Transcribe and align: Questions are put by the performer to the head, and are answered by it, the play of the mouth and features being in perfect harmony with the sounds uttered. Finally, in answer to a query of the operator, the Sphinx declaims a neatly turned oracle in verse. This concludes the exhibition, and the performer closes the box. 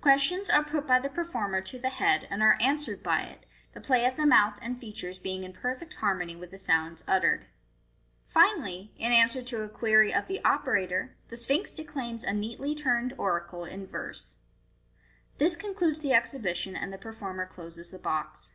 Questions 0.00 0.48
are 0.48 0.62
put 0.62 0.86
by 0.86 1.00
the 1.00 1.08
performer 1.08 1.60
to 1.60 1.76
the 1.80 1.88
head, 1.88 2.28
and 2.30 2.40
are 2.40 2.56
answered 2.60 3.02
by 3.02 3.22
it, 3.22 3.46
the 3.72 3.80
play 3.80 4.06
of 4.06 4.14
the 4.14 4.24
mouth 4.24 4.60
and 4.62 4.78
features 4.78 5.18
being 5.18 5.42
in 5.42 5.52
perfect 5.52 5.94
harmony 5.94 6.36
with 6.36 6.52
the 6.52 6.56
sounds 6.56 7.02
uttered. 7.08 7.46
Finally, 8.28 8.92
in 8.96 9.10
answer 9.10 9.42
to 9.42 9.62
a 9.62 9.68
query 9.68 10.14
of 10.14 10.28
the 10.28 10.40
operator, 10.44 11.16
the 11.30 11.36
Sphinx 11.36 11.72
declaims 11.72 12.22
a 12.22 12.32
neatly 12.32 12.76
turned 12.76 13.12
oracle 13.18 13.64
in 13.64 13.88
verse. 13.88 14.36
This 15.38 15.56
concludes 15.56 16.00
the 16.00 16.12
exhibition, 16.12 16.76
and 16.76 16.92
the 16.92 16.96
performer 16.98 17.44
closes 17.44 17.90
the 17.90 17.98
box. 17.98 18.52